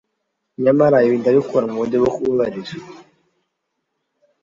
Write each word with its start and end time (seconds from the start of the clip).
nyamara 0.63 0.97
ibi 1.05 1.15
ndabikora 1.21 1.65
muburyo 1.71 1.97
bwo 2.01 2.09
kubabarira. 2.15 2.73